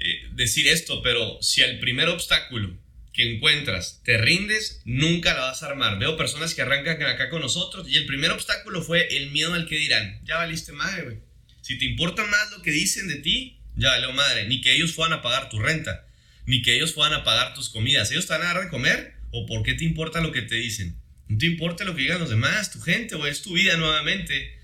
[0.00, 2.78] Eh, decir esto, pero si al primer obstáculo
[3.12, 5.98] que encuentras te rindes, nunca la vas a armar.
[5.98, 9.66] Veo personas que arrancan acá con nosotros y el primer obstáculo fue el miedo al
[9.66, 10.20] que dirán.
[10.24, 11.18] Ya valiste madre, güey.
[11.62, 14.46] Si te importa más lo que dicen de ti, ya valió madre.
[14.46, 16.06] Ni que ellos fueran a pagar tu renta,
[16.46, 18.10] ni que ellos fueran a pagar tus comidas.
[18.10, 19.14] ¿Ellos te van a dar de comer?
[19.30, 20.96] ¿O por qué te importa lo que te dicen?
[21.28, 24.58] No te importa lo que digan los demás, tu gente, o es tu vida nuevamente.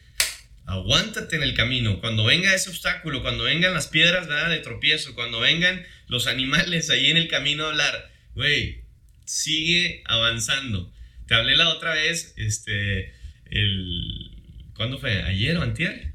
[0.66, 2.00] Aguántate en el camino.
[2.00, 4.48] Cuando venga ese obstáculo, cuando vengan las piedras ¿verdad?
[4.48, 8.84] de tropiezo, cuando vengan los animales ahí en el camino a hablar, güey,
[9.24, 10.92] sigue avanzando.
[11.26, 13.14] Te hablé la otra vez, este,
[13.46, 14.42] el,
[14.74, 15.22] ¿cuándo fue?
[15.22, 16.12] ¿Ayer o antier?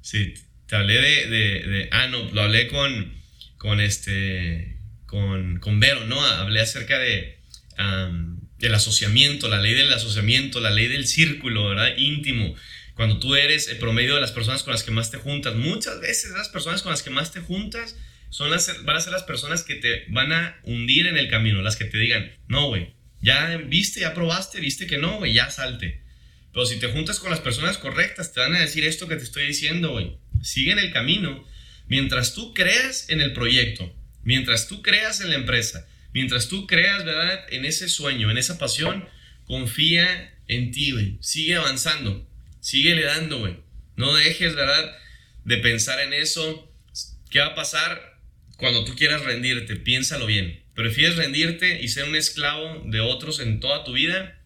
[0.00, 0.34] Sí,
[0.66, 3.14] te hablé de, de, ah, no, lo hablé con,
[3.56, 6.20] con este, con, con Vero, ¿no?
[6.24, 7.38] Hablé acerca de,
[8.58, 11.96] del asociamiento, la ley del asociamiento, la ley del círculo, ¿verdad?
[11.96, 12.54] Íntimo
[12.94, 15.54] cuando tú eres el promedio de las personas con las que más te juntas.
[15.54, 17.96] Muchas veces las personas con las que más te juntas
[18.34, 21.62] son las, van a ser las personas que te van a hundir en el camino,
[21.62, 25.52] las que te digan, no, güey, ya viste, ya probaste, viste que no, güey, ya
[25.52, 26.02] salte.
[26.52, 29.22] Pero si te juntas con las personas correctas, te van a decir esto que te
[29.22, 30.18] estoy diciendo, güey.
[30.42, 31.46] Sigue en el camino.
[31.86, 33.94] Mientras tú creas en el proyecto,
[34.24, 37.46] mientras tú creas en la empresa, mientras tú creas, ¿verdad?
[37.50, 39.08] En ese sueño, en esa pasión,
[39.44, 41.18] confía en ti, güey.
[41.20, 42.28] Sigue avanzando.
[42.58, 43.58] Síguele dando, güey.
[43.94, 44.92] No dejes, ¿verdad?
[45.44, 46.68] De pensar en eso.
[47.30, 48.13] ¿Qué va a pasar
[48.56, 49.76] cuando tú quieras rendirte?
[49.76, 50.62] Piénsalo bien.
[50.74, 54.40] ¿Prefieres rendirte y ser un esclavo de otros en toda tu vida?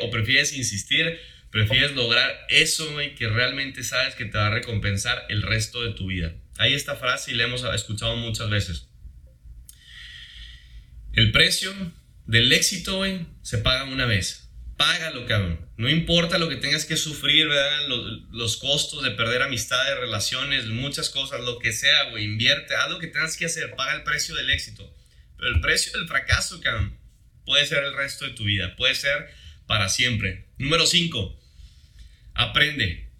[0.00, 1.18] O prefieres insistir,
[1.50, 5.92] prefieres lograr eso, güey, que realmente sabes que te va a recompensar el resto de
[5.92, 6.34] tu vida.
[6.58, 8.88] Hay esta frase y la hemos escuchado muchas veces.
[11.12, 11.72] El precio
[12.26, 13.02] del éxito,
[13.42, 14.39] se paga una vez
[14.80, 15.60] págalo, cabrón.
[15.76, 17.86] No importa lo que tengas que sufrir, ¿verdad?
[18.30, 22.24] Los, costos de perder amistades, relaciones, muchas cosas, lo que sea, güey.
[22.24, 24.90] Invierte, haz lo que tengas que hacer, paga el precio del éxito.
[25.36, 26.98] Pero el precio del fracaso, cabrón,
[27.44, 29.28] puede ser el resto de tu vida, puede ser
[29.66, 30.46] para siempre.
[30.56, 31.38] Número 5,
[32.32, 33.10] aprende.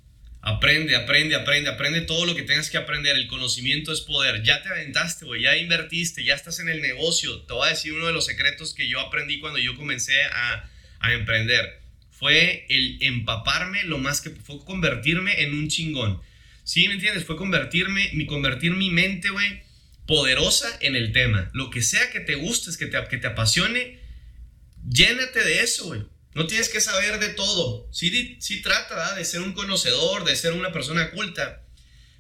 [0.41, 3.17] Aprende, aprende, aprende, aprende todo lo que tengas que aprender.
[3.17, 4.43] El conocimiento es poder.
[4.45, 7.43] Ya te aventaste, güey, ya invertiste, ya estás en el negocio.
[7.43, 10.71] Te voy a decir uno de los secretos que yo aprendí cuando yo comencé a
[11.01, 11.81] a emprender.
[12.11, 16.21] Fue el empaparme lo más que fue convertirme en un chingón.
[16.65, 17.25] ¿Sí me entiendes?
[17.25, 19.63] Fue convertirme, mi, convertir mi mente, güey,
[20.07, 21.51] poderosa en el tema.
[21.55, 23.99] Lo que sea que te guste, que te, que te apasione,
[24.89, 26.03] llénate de eso, güey.
[26.35, 27.89] No tienes que saber de todo.
[27.91, 31.65] Sí, sí trata de ser un conocedor, de ser una persona culta.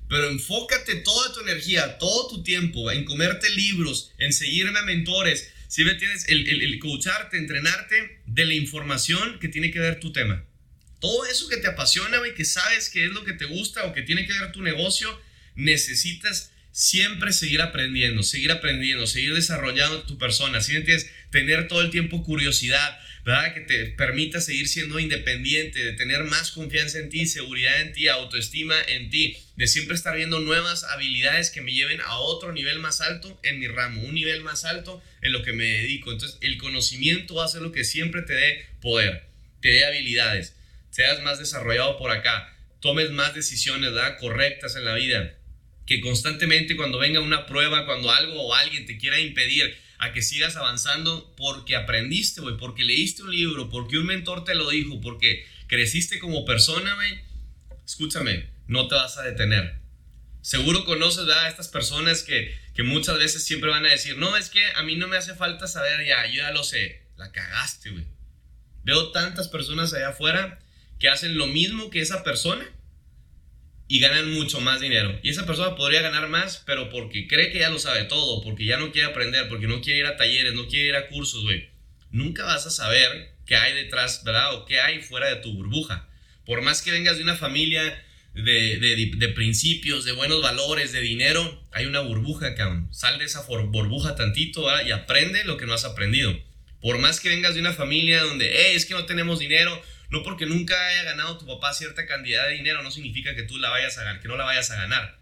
[0.09, 5.53] Pero enfócate toda tu energía, todo tu tiempo en comerte libros, en seguirme a mentores,
[5.71, 6.29] si me entiendes?
[6.29, 10.45] El, el, el coacharte, entrenarte de la información que tiene que ver tu tema.
[10.99, 13.93] Todo eso que te apasiona, güey, que sabes que es lo que te gusta o
[13.93, 15.17] que tiene que ver tu negocio,
[15.55, 20.61] necesitas siempre seguir aprendiendo, seguir aprendiendo, seguir desarrollando tu persona.
[20.61, 21.09] Si me entiendes?
[21.31, 23.55] Tener todo el tiempo curiosidad, ¿verdad?
[23.55, 28.09] Que te permita seguir siendo independiente, de tener más confianza en ti, seguridad en ti,
[28.09, 32.79] autoestima en ti, de siempre estar viendo nuevas habilidades que me lleven a otro nivel
[32.79, 36.13] más alto en mi ramo, un nivel más alto en lo que me dedico.
[36.13, 39.25] Entonces, el conocimiento va a ser lo que siempre te dé poder,
[39.61, 40.57] te dé habilidades,
[40.91, 44.19] seas más desarrollado por acá, tomes más decisiones, ¿verdad?
[44.19, 45.37] Correctas en la vida.
[45.87, 50.23] Que constantemente cuando venga una prueba, cuando algo o alguien te quiera impedir a que
[50.23, 54.99] sigas avanzando porque aprendiste, güey, porque leíste un libro, porque un mentor te lo dijo,
[55.03, 57.21] porque creciste como persona, güey.
[57.85, 59.79] Escúchame, no te vas a detener.
[60.41, 64.49] Seguro conoces a estas personas que, que muchas veces siempre van a decir, no, es
[64.49, 67.03] que a mí no me hace falta saber ya, yo ya lo sé.
[67.19, 68.07] La cagaste, güey.
[68.85, 70.61] Veo tantas personas allá afuera
[70.99, 72.67] que hacen lo mismo que esa persona
[73.91, 75.19] y ganan mucho más dinero.
[75.21, 78.65] Y esa persona podría ganar más, pero porque cree que ya lo sabe todo, porque
[78.65, 81.43] ya no quiere aprender, porque no quiere ir a talleres, no quiere ir a cursos,
[81.43, 81.71] güey.
[82.13, 84.55] Nunca vas a saber qué hay detrás, ¿verdad?
[84.55, 86.09] O qué hay fuera de tu burbuja.
[86.47, 87.83] Por más que vengas de una familia
[88.33, 92.87] de, de, de principios, de buenos valores, de dinero, hay una burbuja, cabrón.
[92.93, 96.33] Sal de esa burbuja tantito y aprende lo que no has aprendido.
[96.81, 100.23] Por más que vengas de una familia donde, hey, es que no tenemos dinero, no
[100.23, 103.71] porque nunca haya ganado tu papá cierta cantidad de dinero, no significa que tú la
[103.71, 105.21] vayas a ganar, que no la vayas a ganar.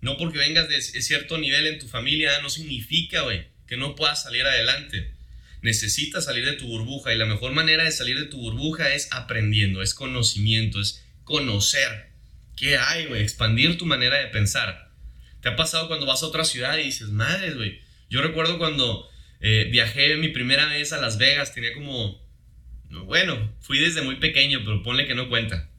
[0.00, 4.22] No porque vengas de cierto nivel en tu familia, no significa, güey, que no puedas
[4.22, 5.12] salir adelante.
[5.62, 9.08] Necesitas salir de tu burbuja y la mejor manera de salir de tu burbuja es
[9.10, 12.10] aprendiendo, es conocimiento, es conocer
[12.56, 14.90] qué hay, güey, expandir tu manera de pensar.
[15.40, 17.80] ¿Te ha pasado cuando vas a otra ciudad y dices, madre, güey?
[18.10, 19.08] Yo recuerdo cuando
[19.40, 22.20] eh, viajé mi primera vez a Las Vegas, tenía como,
[22.90, 25.70] bueno, fui desde muy pequeño, pero ponle que no cuenta.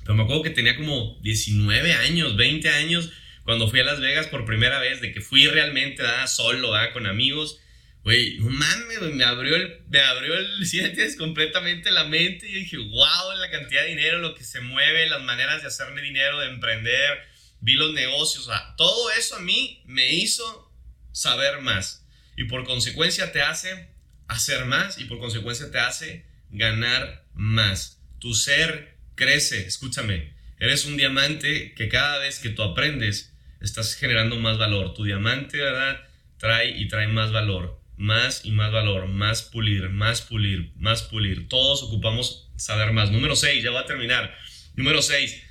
[0.00, 3.10] Pero me acuerdo que tenía como 19 años, 20 años,
[3.44, 6.26] cuando fui a Las Vegas por primera vez, de que fui realmente ¿verdad?
[6.26, 6.92] solo, ¿verdad?
[6.92, 7.60] con amigos.
[8.02, 12.78] Güey, no mames, me abrió el, me abrió el, sientes completamente la mente y dije,
[12.78, 16.48] wow, la cantidad de dinero, lo que se mueve, las maneras de hacerme dinero, de
[16.48, 17.18] emprender,
[17.60, 20.72] vi los negocios, todo eso a mí me hizo
[21.12, 23.90] saber más y por consecuencia te hace
[24.28, 28.02] hacer más y por consecuencia te hace ganar más.
[28.18, 34.36] Tu ser crece, escúchame, eres un diamante que cada vez que tú aprendes estás generando
[34.36, 34.94] más valor.
[34.94, 36.02] Tu diamante, ¿verdad?
[36.38, 41.48] Trae y trae más valor, más y más valor, más pulir, más pulir, más pulir.
[41.48, 43.10] Todos ocupamos saber más.
[43.10, 44.34] Número 6, ya va a terminar.
[44.74, 45.42] Número 6,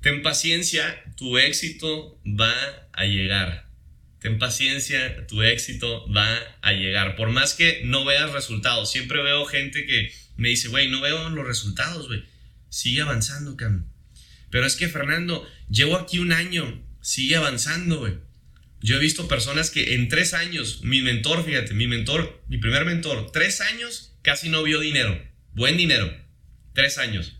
[0.00, 2.54] ten paciencia, tu éxito va
[2.92, 3.68] a llegar.
[4.20, 6.28] Ten paciencia, tu éxito va
[6.62, 7.14] a llegar.
[7.14, 11.28] Por más que no veas resultados, siempre veo gente que me dice, güey, no veo
[11.28, 12.24] los resultados, güey.
[12.70, 13.92] Sigue avanzando, Cam.
[14.50, 18.14] Pero es que, Fernando, llevo aquí un año, sigue avanzando, güey.
[18.80, 22.86] Yo he visto personas que en tres años, mi mentor, fíjate, mi mentor, mi primer
[22.86, 25.22] mentor, tres años casi no vio dinero.
[25.52, 26.10] Buen dinero.
[26.72, 27.36] Tres años.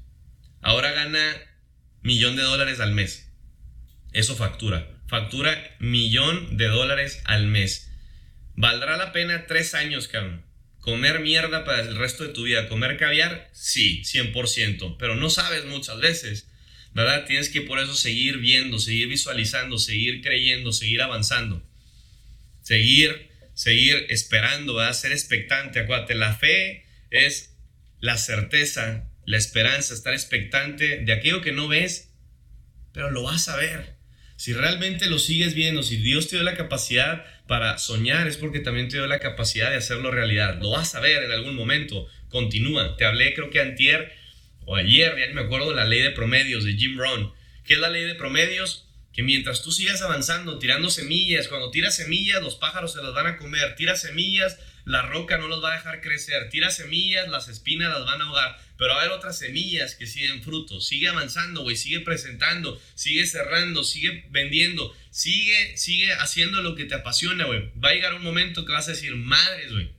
[0.60, 1.36] Ahora gana
[2.02, 3.30] millón de dólares al mes.
[4.12, 7.90] Eso factura factura millón de dólares al mes.
[8.54, 10.44] ¿Valdrá la pena tres años, cabrón?
[10.88, 12.66] ¿Comer mierda para el resto de tu vida?
[12.66, 13.50] ¿Comer caviar?
[13.52, 16.48] Sí, 100%, pero no sabes muchas veces,
[16.94, 17.26] ¿verdad?
[17.26, 21.62] Tienes que por eso seguir viendo, seguir visualizando, seguir creyendo, seguir avanzando.
[22.62, 24.94] Seguir, seguir esperando, ¿verdad?
[24.94, 27.54] Ser expectante, acuérdate, la fe es
[28.00, 32.14] la certeza, la esperanza, estar expectante de aquello que no ves,
[32.94, 33.97] pero lo vas a ver.
[34.38, 38.60] Si realmente lo sigues viendo, si Dios te dio la capacidad para soñar, es porque
[38.60, 40.60] también te dio la capacidad de hacerlo realidad.
[40.62, 42.06] Lo vas a ver en algún momento.
[42.28, 42.96] Continúa.
[42.96, 44.12] Te hablé creo que antier
[44.64, 47.32] o ayer, ya me acuerdo, de la ley de promedios de Jim Rohn.
[47.64, 48.86] ¿Qué es la ley de promedios?
[49.12, 53.26] Que mientras tú sigas avanzando, tirando semillas, cuando tiras semillas, los pájaros se las van
[53.26, 53.74] a comer.
[53.74, 54.56] Tiras semillas,
[54.88, 56.48] la roca no los va a dejar crecer.
[56.48, 58.58] Tira semillas, las espinas las van a ahogar.
[58.78, 60.86] Pero va a haber otras semillas que siguen frutos.
[60.88, 61.76] Sigue avanzando, güey.
[61.76, 62.80] Sigue presentando.
[62.94, 63.84] Sigue cerrando.
[63.84, 64.96] Sigue vendiendo.
[65.10, 67.70] Sigue, sigue haciendo lo que te apasiona, güey.
[67.78, 69.92] Va a llegar un momento que vas a decir, madres, güey.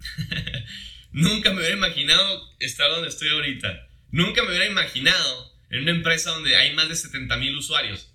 [1.12, 3.88] Nunca me hubiera imaginado estar donde estoy ahorita.
[4.10, 8.11] Nunca me hubiera imaginado en una empresa donde hay más de 70 mil usuarios.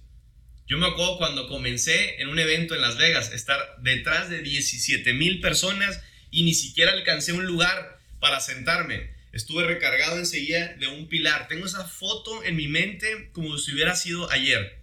[0.67, 5.13] Yo me acuerdo cuando comencé en un evento en Las Vegas, estar detrás de 17
[5.13, 9.11] mil personas y ni siquiera alcancé un lugar para sentarme.
[9.31, 11.47] Estuve recargado enseguida de un pilar.
[11.47, 14.79] Tengo esa foto en mi mente como si hubiera sido ayer.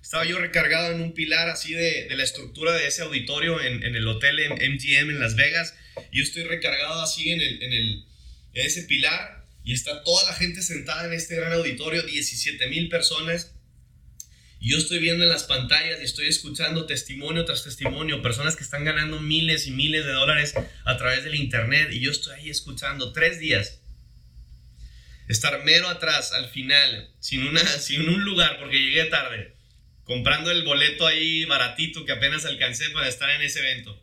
[0.00, 4.08] Estaba yo recargado en un pilar así de, la estructura de ese auditorio en, el
[4.08, 5.74] hotel en MGM en Las Vegas.
[6.10, 8.04] Yo estoy recargado así en, el, en, el,
[8.54, 12.88] en ese pilar y está toda la gente sentada en este gran auditorio, 17 mil
[12.88, 13.52] personas
[14.60, 18.84] yo estoy viendo en las pantallas y estoy escuchando testimonio tras testimonio, personas que están
[18.84, 23.12] ganando miles y miles de dólares a través del Internet y yo estoy ahí escuchando
[23.12, 23.80] tres días.
[25.28, 29.54] Estar mero atrás al final, sin, una, sin un lugar porque llegué tarde,
[30.02, 34.02] comprando el boleto ahí baratito que apenas alcancé para estar en ese evento.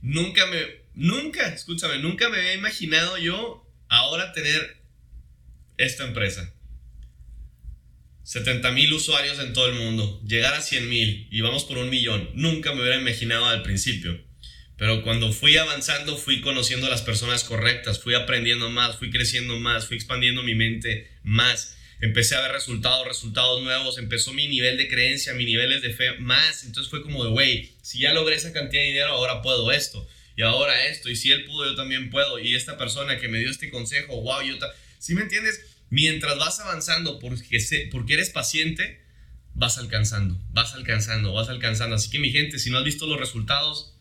[0.00, 4.78] Nunca me, nunca, escúchame, nunca me había imaginado yo ahora tener
[5.76, 6.52] esta empresa
[8.32, 11.90] 70 mil usuarios en todo el mundo, llegar a 100 mil y vamos por un
[11.90, 12.30] millón.
[12.32, 14.18] Nunca me hubiera imaginado al principio.
[14.78, 19.58] Pero cuando fui avanzando, fui conociendo a las personas correctas, fui aprendiendo más, fui creciendo
[19.58, 21.76] más, fui expandiendo mi mente más.
[22.00, 26.12] Empecé a ver resultados, resultados nuevos, empezó mi nivel de creencia, mis niveles de fe
[26.18, 26.64] más.
[26.64, 30.08] Entonces fue como de, güey, si ya logré esa cantidad de dinero, ahora puedo esto.
[30.38, 31.10] Y ahora esto.
[31.10, 32.38] Y si él pudo, yo también puedo.
[32.38, 34.56] Y esta persona que me dio este consejo, wow, yo...
[34.98, 35.60] ¿Sí me entiendes?
[35.92, 39.04] Mientras vas avanzando porque, porque eres paciente,
[39.52, 41.96] vas alcanzando, vas alcanzando, vas alcanzando.
[41.96, 43.94] Así que mi gente, si no has visto los resultados,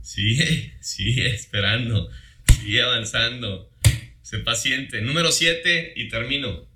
[0.00, 2.10] sigue, sigue esperando,
[2.58, 3.70] sigue avanzando.
[4.22, 5.02] Sé paciente.
[5.02, 6.66] Número 7 y termino.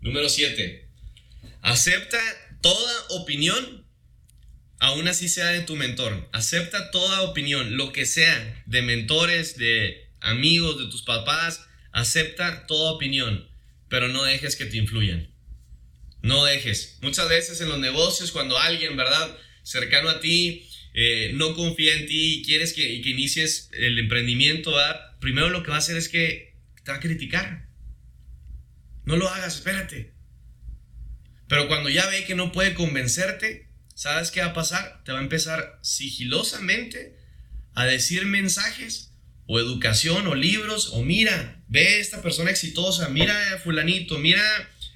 [0.00, 0.88] Número 7.
[1.60, 2.18] Acepta
[2.62, 3.84] toda opinión
[4.78, 6.30] aún así sea de tu mentor.
[6.32, 11.66] Acepta toda opinión, lo que sea, de mentores, de amigos, de tus papás.
[11.94, 13.48] Acepta toda opinión,
[13.88, 15.32] pero no dejes que te influyan.
[16.22, 16.98] No dejes.
[17.02, 19.38] Muchas veces en los negocios, cuando alguien, ¿verdad?
[19.62, 24.72] Cercano a ti, eh, no confía en ti y quieres que, que inicies el emprendimiento,
[24.72, 25.18] ¿verdad?
[25.20, 27.68] Primero lo que va a hacer es que te va a criticar.
[29.04, 30.14] No lo hagas, espérate.
[31.46, 35.04] Pero cuando ya ve que no puede convencerte, ¿sabes qué va a pasar?
[35.04, 37.16] Te va a empezar sigilosamente
[37.74, 39.13] a decir mensajes
[39.46, 44.42] o educación o libros o mira, ve esta persona exitosa, mira fulanito, mira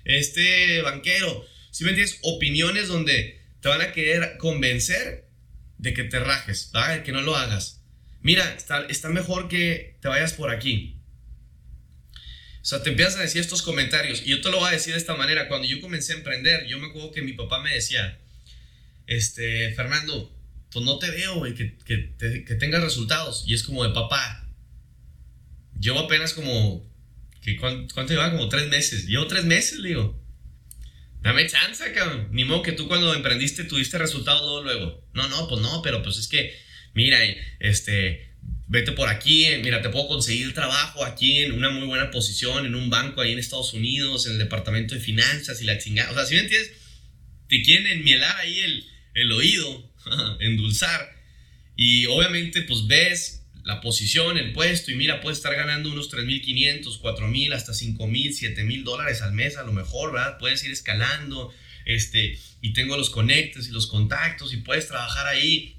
[0.04, 1.46] este banquero.
[1.70, 2.18] Si me entiendes?
[2.22, 5.28] Opiniones donde te van a querer convencer
[5.76, 6.72] de que te rajes,
[7.04, 7.82] que no lo hagas.
[8.20, 10.96] Mira, está, está mejor que te vayas por aquí.
[12.60, 14.22] O sea, te empiezas a decir estos comentarios.
[14.22, 15.48] Y yo te lo voy a decir de esta manera.
[15.48, 18.18] Cuando yo comencé a emprender, yo me acuerdo que mi papá me decía,
[19.06, 20.34] este, Fernando,
[20.72, 23.44] pues no te veo, que, que, que tengas resultados.
[23.46, 24.48] Y es como de papá.
[25.78, 26.88] Llevo apenas como
[27.56, 28.32] ¿Cuánto, ¿Cuánto llevaba?
[28.32, 29.06] Como tres meses.
[29.06, 30.20] Llevo tres meses, digo.
[31.22, 32.28] Dame chance, cabrón.
[32.30, 36.18] Ni modo que tú cuando emprendiste tuviste resultados luego, No, no, pues no, pero pues
[36.18, 36.56] es que,
[36.94, 37.18] mira,
[37.58, 42.66] este, vete por aquí, mira, te puedo conseguir trabajo aquí en una muy buena posición,
[42.66, 46.10] en un banco ahí en Estados Unidos, en el departamento de finanzas y la chingada.
[46.10, 46.72] O sea, si me entiendes,
[47.48, 49.87] te quieren enmielar ahí el, el oído,
[50.40, 51.16] endulzar.
[51.76, 57.00] Y obviamente, pues ves la posición, el puesto, y mira, puedes estar ganando unos 3.500,
[57.00, 60.38] 4.000, hasta 5.000, 7.000 dólares al mes a lo mejor, ¿verdad?
[60.38, 61.52] Puedes ir escalando,
[61.84, 65.76] este, y tengo los conectes y los contactos, y puedes trabajar ahí.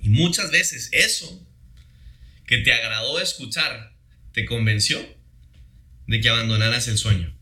[0.00, 1.46] Y muchas veces eso
[2.46, 3.94] que te agradó escuchar,
[4.32, 4.98] te convenció
[6.06, 7.36] de que abandonaras el sueño.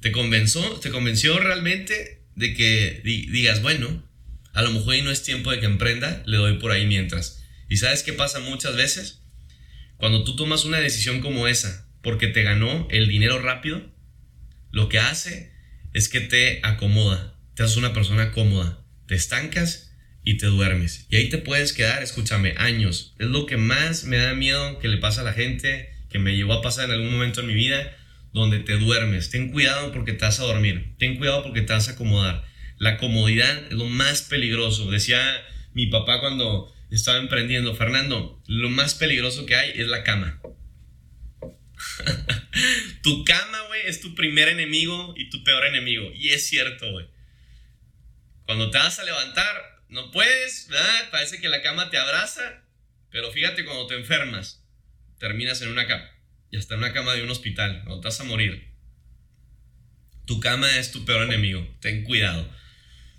[0.00, 4.07] Te convenció, te convenció realmente de que digas, bueno,
[4.52, 7.44] a lo mejor no es tiempo de que emprenda, le doy por ahí mientras.
[7.68, 9.22] ¿Y sabes qué pasa muchas veces?
[9.96, 13.82] Cuando tú tomas una decisión como esa, porque te ganó el dinero rápido,
[14.70, 15.52] lo que hace
[15.92, 19.92] es que te acomoda, te haces una persona cómoda, te estancas
[20.24, 21.06] y te duermes.
[21.10, 23.14] Y ahí te puedes quedar, escúchame, años.
[23.18, 26.36] Es lo que más me da miedo que le pasa a la gente, que me
[26.36, 27.96] llevó a pasar en algún momento en mi vida,
[28.32, 29.30] donde te duermes.
[29.30, 30.94] Ten cuidado porque te vas a dormir.
[30.98, 32.44] Ten cuidado porque te vas a acomodar.
[32.78, 34.90] La comodidad es lo más peligroso.
[34.90, 35.20] Decía
[35.74, 40.40] mi papá cuando estaba emprendiendo, Fernando, lo más peligroso que hay es la cama.
[43.02, 46.10] tu cama, güey, es tu primer enemigo y tu peor enemigo.
[46.14, 47.06] Y es cierto, güey.
[48.46, 51.10] Cuando te vas a levantar, no puedes, ¿verdad?
[51.10, 52.64] Parece que la cama te abraza,
[53.10, 54.64] pero fíjate cuando te enfermas,
[55.18, 56.08] terminas en una cama.
[56.50, 58.68] Y hasta en una cama de un hospital, cuando te vas a morir.
[60.24, 61.66] Tu cama es tu peor enemigo.
[61.80, 62.48] Ten cuidado.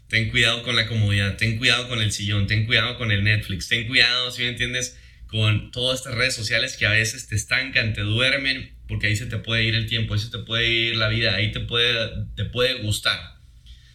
[0.09, 3.67] Ten cuidado con la comodidad, ten cuidado con el sillón, ten cuidado con el Netflix,
[3.67, 7.93] ten cuidado, si me entiendes, con todas estas redes sociales que a veces te estancan,
[7.93, 10.95] te duermen, porque ahí se te puede ir el tiempo, ahí se te puede ir
[10.95, 13.19] la vida, ahí te puede, te puede gustar.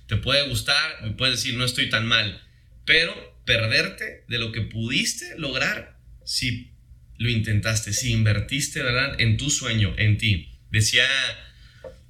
[0.06, 2.40] Te puede gustar, me puedes decir, no estoy tan mal,
[2.84, 6.70] pero perderte de lo que pudiste lograr si
[7.18, 9.20] lo intentaste, si invertiste, ¿verdad?
[9.20, 10.60] En tu sueño, en ti.
[10.70, 11.06] Decía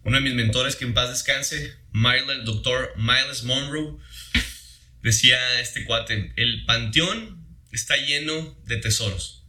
[0.02, 3.96] uno de mis mentores que en paz descanse, el doctor Miles Monroe,
[5.02, 9.44] decía este cuate, el panteón está lleno de tesoros.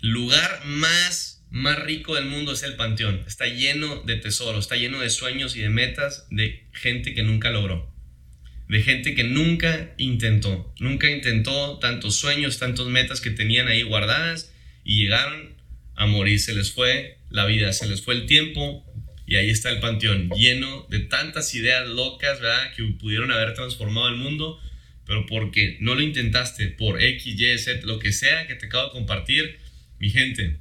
[0.00, 3.22] Lugar más, más rico del mundo es el panteón.
[3.26, 7.50] Está lleno de tesoros, está lleno de sueños y de metas de gente que nunca
[7.50, 7.92] logró.
[8.68, 10.74] De gente que nunca intentó.
[10.78, 14.52] Nunca intentó tantos sueños, tantos metas que tenían ahí guardadas
[14.84, 15.54] y llegaron
[15.96, 16.40] a morir.
[16.40, 18.84] Se les fue la vida, se les fue el tiempo,
[19.26, 22.74] y ahí está el panteón, lleno de tantas ideas locas, ¿verdad?
[22.74, 24.60] Que pudieron haber transformado el mundo,
[25.06, 28.88] pero porque no lo intentaste por X, Y, Z, lo que sea que te acabo
[28.88, 29.58] de compartir,
[29.98, 30.60] mi gente,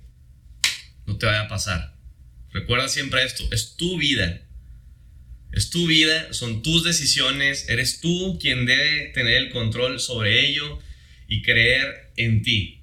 [1.06, 1.96] no te vaya a pasar.
[2.52, 4.42] Recuerda siempre esto, es tu vida.
[5.52, 10.80] Es tu vida, son tus decisiones, eres tú quien debe tener el control sobre ello
[11.28, 12.82] y creer en ti.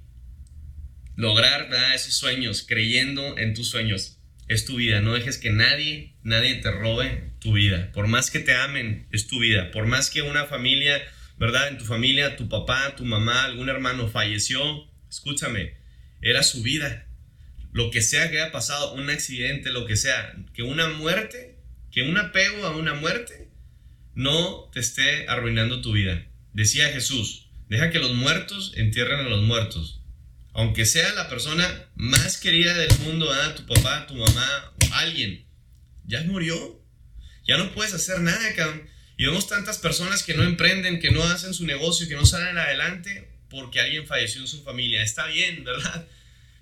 [1.16, 1.94] Lograr ¿verdad?
[1.94, 4.19] esos sueños, creyendo en tus sueños
[4.50, 5.00] es tu vida.
[5.00, 7.92] No dejes que nadie, nadie te robe tu vida.
[7.92, 9.70] Por más que te amen, es tu vida.
[9.70, 11.00] Por más que una familia,
[11.38, 11.68] ¿verdad?
[11.68, 14.60] En tu familia, tu papá, tu mamá, algún hermano falleció,
[15.08, 15.74] escúchame,
[16.20, 17.06] era su vida.
[17.72, 21.56] Lo que sea que haya pasado, un accidente, lo que sea, que una muerte,
[21.92, 23.50] que un apego a una muerte,
[24.16, 26.26] no te esté arruinando tu vida.
[26.54, 29.99] Decía Jesús, deja que los muertos entierren a los muertos
[30.52, 35.46] aunque sea la persona más querida del mundo, tu papá, tu mamá, alguien,
[36.06, 36.80] ya murió.
[37.46, 38.88] Ya no puedes hacer nada, cabrón.
[39.16, 42.56] Y vemos tantas personas que no emprenden, que no hacen su negocio, que no salen
[42.58, 45.02] adelante porque alguien falleció en su familia.
[45.02, 46.06] Está bien, ¿verdad?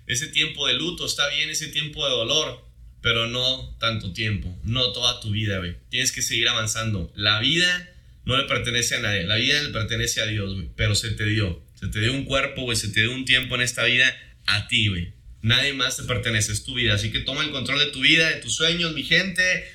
[0.07, 2.65] Ese tiempo de luto, está bien ese tiempo de dolor,
[3.01, 5.77] pero no tanto tiempo, no toda tu vida, güey.
[5.89, 7.13] Tienes que seguir avanzando.
[7.15, 7.91] La vida
[8.25, 11.25] no le pertenece a nadie, la vida le pertenece a Dios, güey, pero se te
[11.25, 11.63] dio.
[11.79, 14.13] Se te dio un cuerpo, güey, se te dio un tiempo en esta vida
[14.47, 15.13] a ti, güey.
[15.41, 16.95] Nadie más te pertenece, es tu vida.
[16.95, 19.71] Así que toma el control de tu vida, de tus sueños, mi gente.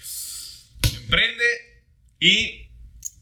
[0.96, 1.44] Emprende
[2.20, 2.66] y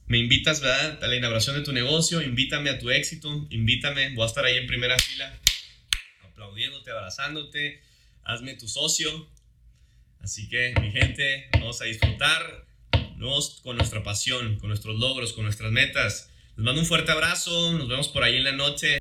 [0.07, 0.99] me invitas, ¿verdad?
[1.01, 4.57] A la inauguración de tu negocio, invítame a tu éxito, invítame, voy a estar ahí
[4.57, 5.33] en primera fila,
[6.25, 7.81] aplaudiéndote, abrazándote,
[8.25, 9.31] hazme tu socio.
[10.19, 12.67] Así que, mi gente, vamos a disfrutar
[13.63, 16.32] con nuestra pasión, con nuestros logros, con nuestras metas.
[16.57, 18.89] Les mando un fuerte abrazo, nos vemos por ahí en la noche.